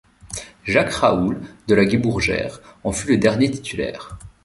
[0.63, 4.17] Jacques Raoul de la Guibourgère en fut le dernier titulaire.